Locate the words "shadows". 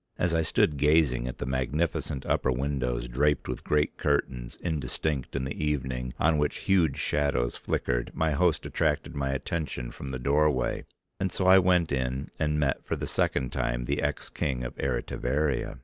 6.97-7.55